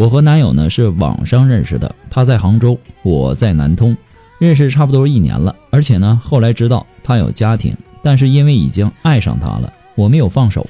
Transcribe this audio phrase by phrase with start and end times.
[0.00, 3.94] 我和男友呢是网上认识的，他在杭州，我在南通，
[4.38, 5.54] 认识差不多一年了。
[5.68, 10.66] 而且呢，后来知道他有家庭，但是因为已经爱上他了，我没有放手。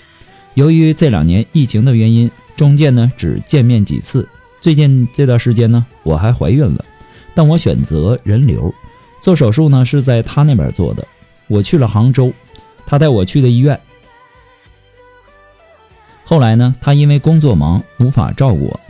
[0.55, 4.28] 由于这两年疫情的原因，中间呢只见面几次。
[4.61, 6.84] 最近这段时间呢，我还怀孕了，
[7.33, 8.75] 但我选择人流，
[9.23, 11.06] 做手术呢是在他那边做的。
[11.47, 12.33] 我去了杭州，
[12.84, 13.78] 他带我去的医院。
[16.25, 18.81] 后来呢，他因为工作忙，无法照顾我。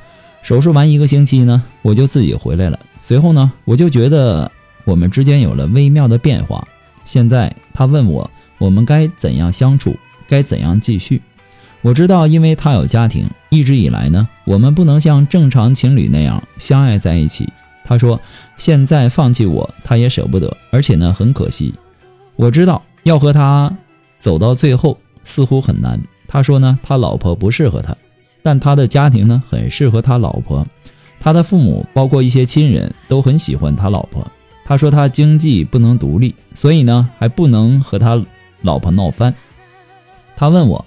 [0.43, 2.79] 手术完一个星期呢，我就自己回来了。
[3.01, 4.51] 随后呢，我就觉得
[4.85, 6.67] 我们之间有了微妙的变化。
[7.05, 9.97] 现在他问我，我们该怎样相处，
[10.27, 11.21] 该怎样继续？
[11.83, 17.49] 我知道，因为他有家庭，一直以来呢，我们不能像正常情侣那样相爱在一起。
[17.85, 18.21] 他说，
[18.57, 21.75] 现在放弃我，他也舍不得，而且呢，很可惜。
[22.37, 23.75] 我知道要和他
[24.19, 26.01] 走到最后似乎很难。
[26.29, 27.97] 他说呢，他老婆不适合他。
[28.43, 30.67] 但他的家庭呢，很适合他老婆，
[31.19, 34.27] 他的父母包括一些亲人都很喜欢他老婆。
[34.65, 38.23] 他说他经济不能独立，所以呢还不能和他
[38.63, 39.35] 老婆闹翻。
[40.37, 40.85] 他问我，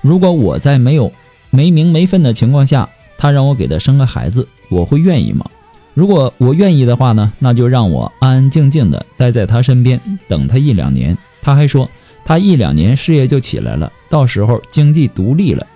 [0.00, 1.12] 如果我在没有
[1.50, 5.44] 没名没分的情况下，他让我给他生个孩子，我会愿意吗？
[5.92, 11.16] 如果我愿意的话呢，那就让我安安静静的待在他身边，等他一两年。
[11.42, 11.88] 他还说
[12.24, 15.66] 他一两年事业就起来了，到时候经济独立了。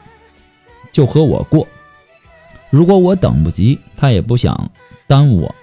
[0.94, 1.66] 就和我过，
[2.70, 4.70] 如果我等不及，他也不想
[5.08, 5.54] 耽误我。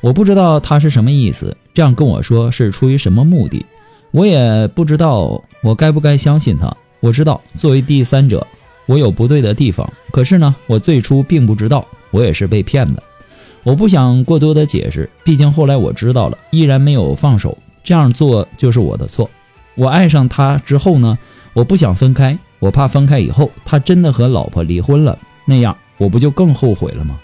[0.00, 3.64] 我不知道他是什么意思，这样跟我说是出于什么目的，
[4.10, 6.76] 我也不知道我该不该相信他。
[6.98, 8.44] 我知道作为第三者，
[8.86, 13.00] 我有不对的地方，可是呢，我最初并不知道，我也是被骗的。
[13.62, 19.30] 我不想过多的解释，毕竟后来我知道了，依然没有放手，这样做就是我的错。
[19.76, 21.16] 我爱上他之后呢，
[21.52, 22.36] 我不想分开。
[22.62, 27.18] 我怕分开以后，他真的和老婆离婚了，那样我不就更后悔了吗？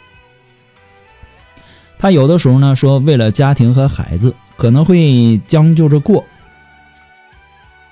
[1.96, 6.24] 他有的时候呢说，为了家庭和孩子，可能会将就着过；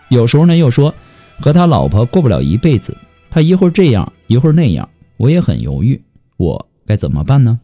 [0.08, 0.92] 有时候呢又说，
[1.38, 2.96] 和他老婆过不了一辈子。
[3.30, 6.02] 他一会儿这样，一会儿那样，我也很犹豫，
[6.38, 7.60] 我该怎么办呢？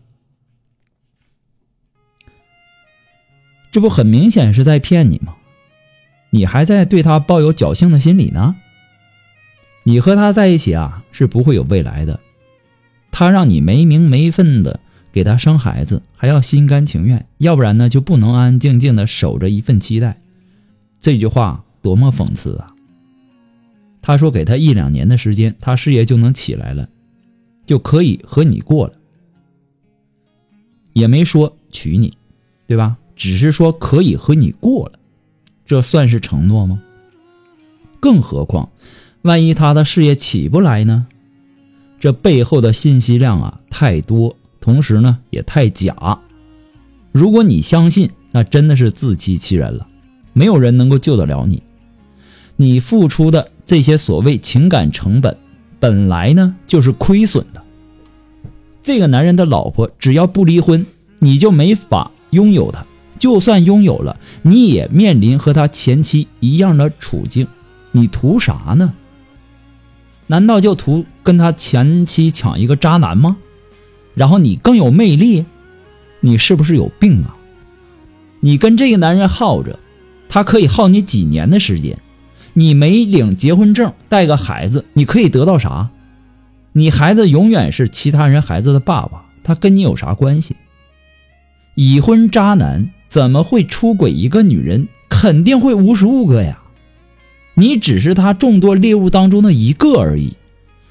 [3.72, 5.34] 这不很明显是在骗你吗？
[6.30, 8.54] 你还在对他抱有侥幸的心理呢？
[9.84, 12.20] 你和他在一起啊，是不会有未来的。
[13.10, 14.80] 他让你没名没分的
[15.12, 20.20] 给他生孩子，还要心甘情愿，要不然呢就不能安安静静的守着一份期待。
[21.00, 22.74] 这句话多么讽刺啊！
[24.00, 26.88] 他说给他一两年的时间，他事业就能起来了，
[27.66, 28.94] 就可以和你过了，
[30.92, 32.16] 也没说娶你，
[32.66, 32.96] 对吧？
[33.14, 34.98] 只是说可以和你过了，
[35.66, 36.80] 这算是承诺吗？
[38.00, 38.70] 更何况。
[39.22, 41.06] 万一他的事业起不来呢？
[42.00, 46.18] 这背后的信息量啊太多，同时呢也太假。
[47.12, 49.86] 如果你相信，那真的是自欺欺人了。
[50.32, 51.62] 没有人能够救得了你。
[52.56, 55.36] 你付出的这些所谓情感成本，
[55.78, 57.62] 本来呢就是亏损的。
[58.82, 60.84] 这个男人的老婆只要不离婚，
[61.20, 62.84] 你就没法拥有他。
[63.20, 67.46] 就算拥有了，你也面临和他前妻一样的处境。
[67.92, 68.92] 你图啥呢？
[70.32, 73.36] 难道就图跟他前妻抢一个渣男吗？
[74.14, 75.44] 然后你更有魅力？
[76.20, 77.36] 你是不是有病啊？
[78.40, 79.78] 你跟这个男人耗着，
[80.30, 81.98] 他可以耗你几年的时间。
[82.54, 85.90] 你没领结婚证，带个孩子，你可以得到啥？
[86.72, 90.56] 你孩子永远是其他人孩子的爸爸，他跟你有啥关系？
[91.74, 94.88] 已婚渣男怎么会出轨一个女人？
[95.10, 96.61] 肯定会无数个呀！
[97.54, 100.34] 你只是他众多猎物当中的一个而已。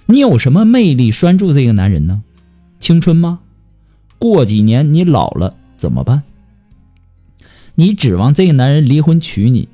[0.06, 2.22] 你有什么魅力拴住这个男人呢？
[2.80, 3.40] 青春吗？
[4.20, 6.24] 过几年你老了怎么办？
[7.76, 9.70] 你指望这个男人离婚娶你？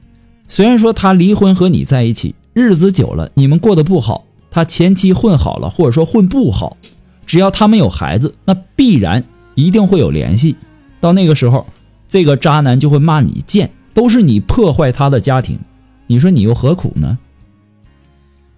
[0.48, 6.78] 虽然说他离婚和你在一起，日子久了你们过得不好，他前妻混好了或者说混不好，
[7.26, 9.24] 只要他们有孩子，那必然
[9.56, 10.56] 一定会有联系。
[11.02, 11.66] 到那个时候，
[12.08, 15.60] 这个渣男就会骂你贱，都是你破坏他的家庭，
[16.08, 17.18] 你说你又何苦呢？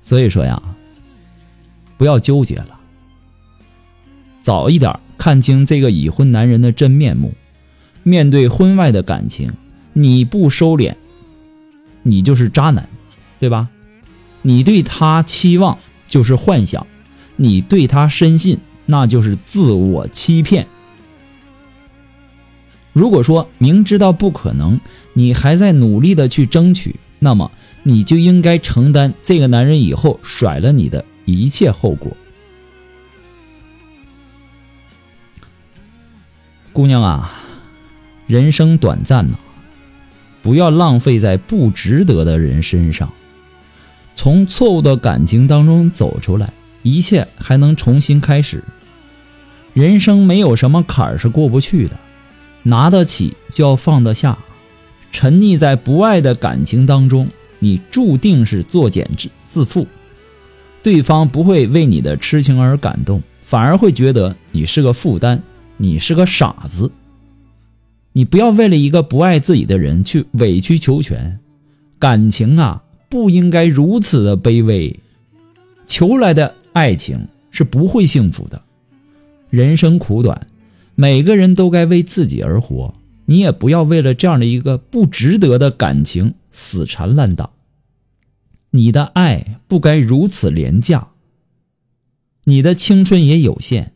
[0.01, 0.61] 所以说呀，
[1.97, 2.79] 不要纠结了，
[4.41, 7.33] 早一点看清这个已婚男人的真面目。
[8.03, 9.51] 面对婚外的感情，
[9.93, 10.95] 你不收敛，
[12.01, 12.87] 你就是渣男，
[13.39, 13.67] 对吧？
[14.41, 16.87] 你对他期望就是幻想，
[17.35, 20.65] 你对他深信那就是自我欺骗。
[22.93, 24.79] 如果说明知道不可能，
[25.13, 27.51] 你还在努力的去争取，那么
[27.83, 32.15] 你就应该承担这个男人以后甩了你的一切后果。
[36.71, 37.35] 姑娘啊！
[38.25, 39.37] 人生短暂呐，
[40.43, 43.11] 不要浪费在不值得的人身上。
[44.15, 48.63] 从错误的感情当中走出来，一切还能重新开始。
[49.73, 51.97] 人生没有什么坎儿是过不去的，
[52.63, 54.37] 拿得起就要放得下。
[55.11, 57.27] 沉溺在不爱的感情当中，
[57.59, 59.85] 你注定是作茧自自缚。
[60.81, 65.39] 对方不会为你的痴情而感动，反而会觉得你是个负担，
[65.77, 66.91] 你是个傻子。
[68.13, 71.39] 你不要为了一个不爱自己的人去委曲求全，
[71.99, 74.99] 感情啊不应该如此的卑微，
[75.85, 78.61] 求来的爱情是不会幸福的。
[79.49, 80.47] 人生苦短，
[80.95, 82.93] 每个人都该为自己而活，
[83.29, 87.51] 你也不要为了这样的一个不值得的感情死缠烂打。
[88.71, 91.09] 你的爱不该如此廉价，
[92.45, 93.91] 你的青春也有限，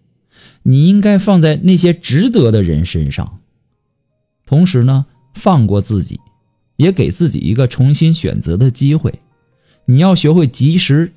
[0.61, 3.39] 你应该放在那些值得的人身上。
[4.45, 6.19] 同时呢，放过自己，
[6.75, 9.19] 也给自己一个重新选择的机会。
[9.85, 11.11] 你要学会及时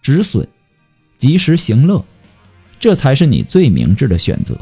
[0.00, 0.46] 止损，
[1.18, 2.04] 及时行乐，
[2.78, 4.56] 这才是你最明智的选择。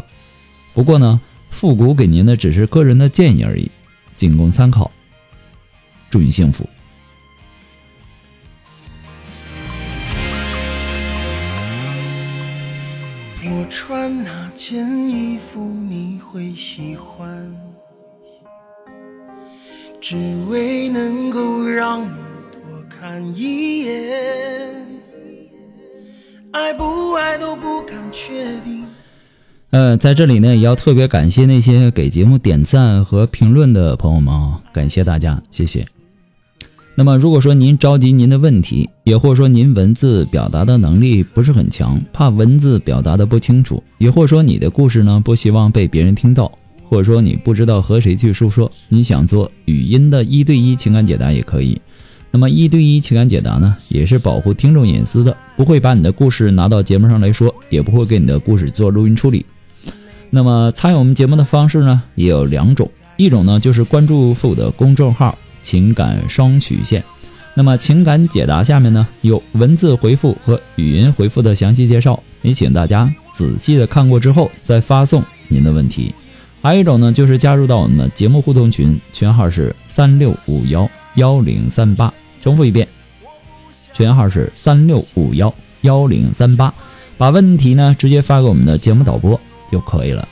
[0.72, 1.20] 不过呢，
[1.54, 3.70] 复古给您的只是个人的建议而已，
[4.16, 4.90] 仅供参考。
[6.10, 6.68] 祝你幸福。
[13.44, 17.56] 我穿哪件衣服你会喜欢？
[20.00, 20.16] 只
[20.50, 22.10] 为能够让你
[22.50, 22.60] 多
[22.90, 24.86] 看一眼，
[26.50, 28.84] 爱不爱都不敢确定。
[29.74, 35.84] 呃，在这里呢，也要特别感谢那些给节目点赞和评论的朋友们啊，感谢大家，谢谢。
[36.94, 46.48] 那么，如果说您着急您的问题，也或者说您文字表达的能力不是很强，怕文字表达的不清楚，也或者说你的故事呢不希望被别人听到。
[46.84, 51.76] 或者说你不知道和谁去诉说，你想做语音的一对一情感解答也可以。
[52.30, 59.44] 那么一对一情感解答呢，也是保护听众隐私的，不会把你的故事拿到节目上来说，也不会给你的故事做录音处理。
[60.34, 67.04] 那么参与我们节目的方式呢，也有两种，一种呢就是关注父的公众号“情感双曲线”，
[67.54, 76.12] 那么情感解答下面呢有文字回复和语音回复的详细介绍，也请大家仔细的看过之后再发送您的问题。
[76.60, 82.12] 还有一种呢，就是加入到我们的节目互动群，群号是三六五幺幺零三八。
[82.42, 82.88] 重复一遍，
[83.92, 86.74] 群号是三六五幺幺零三八。
[87.16, 89.40] 把问题呢直接发给我们的节目导播
[89.74, 90.28] 就可以了。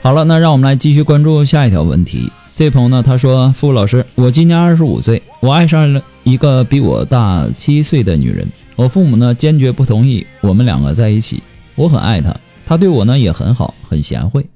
[0.00, 2.32] 好了，那让我们来继续关注下一条问题。
[2.54, 8.48] 这位朋友呢，他说：“付老师，我今年二十五岁，我爱上了一个比我大七岁的女人。
[8.76, 11.42] 我父母呢，坚决不同意我们两个在一起。
[11.74, 12.34] 我很爱她，
[12.66, 14.46] 她对我呢也很好，很贤惠。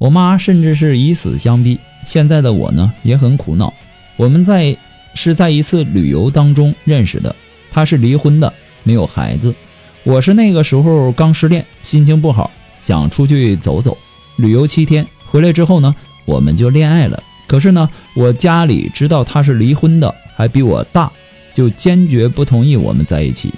[0.00, 1.78] 我妈甚至是以死相逼。
[2.06, 3.74] 现在的我呢，也很苦恼。
[4.16, 4.74] 我们在
[5.12, 7.36] 是在一次旅游当中认识的，
[7.70, 8.50] 她是离婚的，
[8.82, 9.54] 没有孩子。
[10.02, 13.94] 我是那个时候刚失恋，心情不好，想出去走走。”
[14.36, 17.22] 旅游七天回来之后呢，我们就恋爱了。
[17.46, 21.12] 可是呢，我家里知道他是离婚的，还比我大，
[21.52, 23.52] 就坚决不同意我们在一起。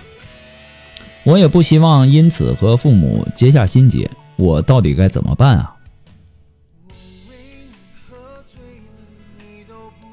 [1.23, 5.73] 我也不希望因此和父母结下心结，我到底该怎么办啊？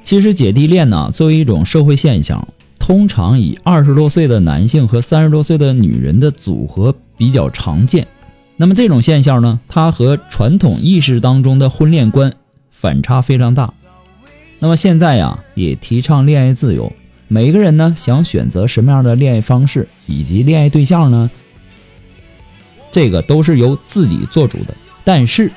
[0.09, 2.47] 其实姐弟恋呢，作为一种社会现象。
[2.79, 8.07] 通常以二十多岁的男性和三十多岁的女人的组合比较常见。
[8.57, 12.33] 那么这种现象呢，它和传统意识当中的婚恋观
[12.71, 13.71] 反差非常大。
[14.57, 16.91] 那么现在呀，也提倡恋爱自由，
[17.27, 21.29] 每个人呢想选择什么样的恋爱方式以及恋爱对象呢，
[22.89, 24.75] 这个都是由自己做主的。
[25.03, 25.51] 但是，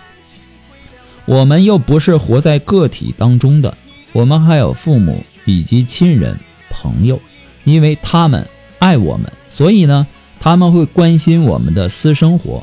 [1.25, 3.75] 我们又不是活在个体当中的，
[4.13, 6.39] 我们还有父母以及亲人、
[6.71, 7.21] 朋友，
[7.65, 8.47] 因为他们
[8.79, 10.07] 爱我们，所以呢，
[10.39, 12.63] 他们会关心我们的私生活。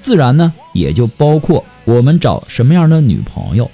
[0.00, 3.70] 自然呢，也就包括我们找什么样的女朋友，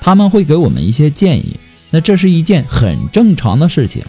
[0.00, 1.58] 他们会给我们一些建议。
[1.90, 4.04] 那这是一件很正常的事情。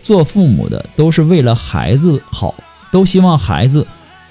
[0.00, 2.54] 做父母的都是为了孩子好，
[2.92, 3.86] 都希望孩子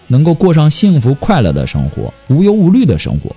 [0.07, 3.35] 能够过上幸福快乐的生活，无忧无虑的生活。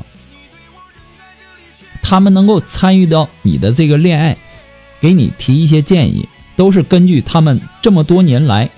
[2.02, 4.37] 他们能够参与到你的这个恋爱，
[5.00, 8.71] 给你提一些建议，都是根据他们这么多年来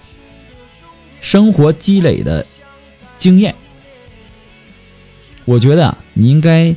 [1.21, 2.47] 生活积累的
[3.17, 3.55] 经验。
[5.45, 6.75] 我觉得啊，你应该，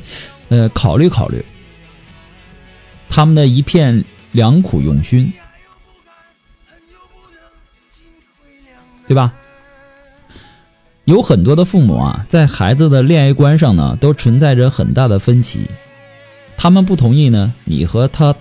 [0.48, 1.44] 呃，考虑考虑
[3.08, 5.32] 他们的一片良苦用心，
[9.06, 9.32] 对吧？
[11.04, 15.70] 有很多的父母啊，在孩子的恋爱观上呢，都存在着很大的分歧。
[16.56, 18.34] 他们不同意呢，你和他，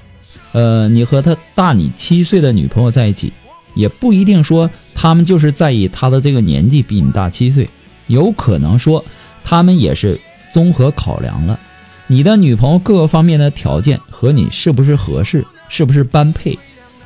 [0.52, 3.34] 呃，你和他大你七岁的女朋友在一起，
[3.76, 7.70] 也不一定说他们就是在意他的这个年纪比你大七岁，
[8.08, 9.04] 有可能说。
[9.48, 10.20] 他们也是
[10.52, 11.60] 综合考量了
[12.08, 16.58] 你的女朋友各个方面的条件和你是不是合适，是不是般配，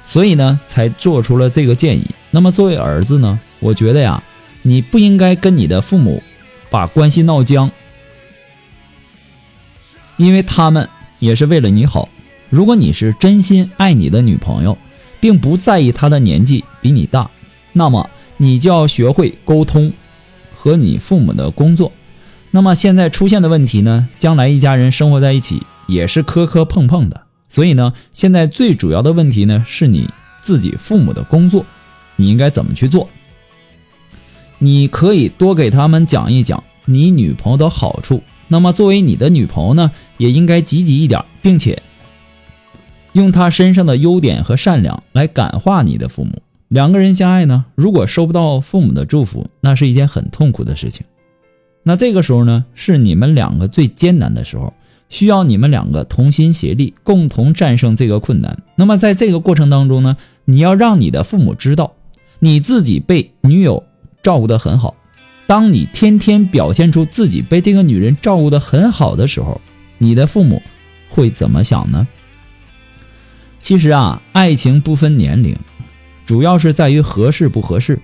[0.06, 2.06] 所以呢才做出了这个建议。
[2.32, 4.24] 那么作为儿子呢，我觉得呀，
[4.62, 6.24] 你不应该跟你的父母
[6.70, 7.70] 把关系闹僵，
[10.16, 10.88] 因为他们
[11.20, 12.10] 也是为了你好。
[12.50, 14.78] 如果你是真心爱你的女朋友，
[15.20, 17.30] 并不在意她的年纪比你大，
[17.74, 19.94] 那么你就要学会沟通
[20.56, 21.92] 和你父母的工作。
[22.52, 24.10] 那么现在出现的问题呢？
[24.18, 30.10] 将来一家人生活在一起也是磕磕碰碰的，所以呢，现在最主要的问题呢，是你
[30.42, 31.66] 自己父母的工作，
[32.16, 33.08] 你应该怎么去做？
[34.58, 38.24] 你可以多给他们讲一讲你女朋友的好处。
[38.48, 41.82] 那么作为你的女朋友呢，也应该积极一点，并且
[43.14, 46.44] 用他身上的优点和善良来感化你的父母。
[46.68, 51.08] 两个人相爱呢，如果收不到父母的祝福，那是一件很痛苦的事情。
[51.82, 54.74] 那这个时候呢，是你们两个最艰难的时候，
[55.10, 58.62] 需要你们两个同心协力，共同战胜这个困难。
[58.76, 61.94] 那么在这个过程当中呢，你要让你的父母知道，
[62.38, 63.84] 你自己被女友
[64.22, 64.96] 照顾得很好。
[65.48, 69.60] 当你天天表现出自己被这个女人照顾得很好的时候，
[70.00, 70.64] 你的父母
[71.08, 72.08] 会怎么想呢？
[73.62, 75.56] 其实啊，爱情不分年龄，
[76.26, 78.00] 主要是在于合适不合适。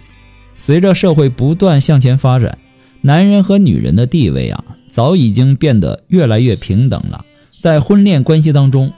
[0.55, 2.57] 随着社会不断向前发展。
[3.01, 7.23] 男人和女人的地位啊，早已经变得越来越平等了。
[7.61, 8.91] 在婚恋关系当中，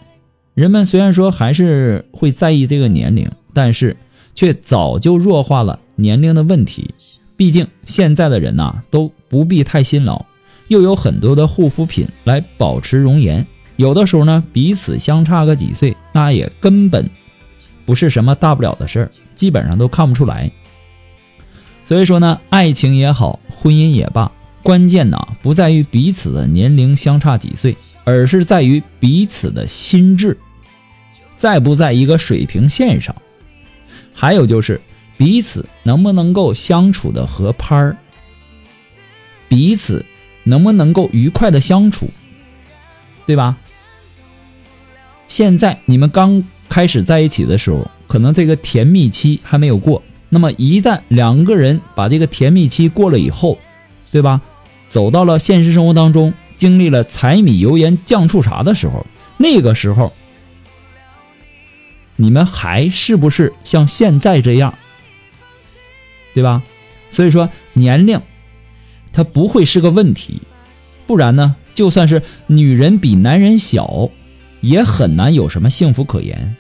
[0.54, 3.98] 人们虽然说还是会在意这个年龄，但是
[4.34, 6.96] 却早就弱化了年龄的问题。
[7.36, 10.26] 毕竟现在的人呐，都不必太辛劳，
[10.68, 13.46] 又有很多的护肤品来保持容颜。
[13.76, 17.10] 有的时候呢，彼此相差个几岁，那也根本
[17.86, 20.52] 不是什么大不了的事儿，基本上都看不出来。
[21.84, 23.40] 所以说呢，爱情也好。
[23.50, 24.32] 婚姻也罢，
[24.62, 30.38] 关键呢不在于彼此的年龄相差几岁，而是在于彼此的心智
[31.36, 33.16] 在不在一个水平线上，
[34.14, 34.80] 还有就是
[35.18, 37.98] 彼此能不能够相处的合拍儿，
[39.50, 40.06] 彼此
[40.48, 42.10] 能不能够愉快的相处，
[43.26, 43.58] 对吧？
[45.28, 50.02] 现在你们刚开始在一起的时候，可能这个甜蜜期还没有过。
[50.30, 53.60] 那么一旦两个人把这个甜蜜期过了以后，
[54.12, 54.42] 对吧？
[54.88, 60.14] 走到了现实生活当中，经历了柴米油盐酱醋茶的时候，那个时候，
[62.16, 64.74] 你们还是不是像现在这样，
[66.34, 66.64] 对吧？
[67.10, 68.22] 所以说年龄，
[69.18, 70.40] 它不会是个问题，
[71.08, 74.12] 不然呢，就算是女人比男人小，
[74.62, 76.56] 也很难有什么幸福可言。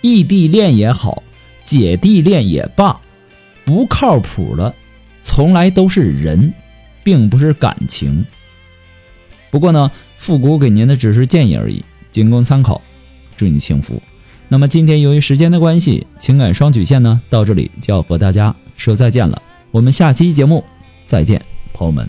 [0.00, 1.22] 异地恋也好。
[1.62, 3.00] 姐弟恋也罢，
[3.64, 4.74] 不靠谱的，
[5.22, 6.52] 从来都是人，
[7.02, 8.24] 并不是感情。
[9.50, 12.80] 不过呢，复古给您的只是建议而已，仅供参考。
[13.36, 14.00] 祝你幸福。
[14.48, 19.42] 那么今天由于时间的关系，情感双曲线呢到这里就要和大家说再见了。
[19.70, 20.62] 我们下期节目
[21.06, 21.42] 再见，
[21.74, 22.08] 朋友们，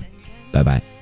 [0.52, 0.95] 拜拜。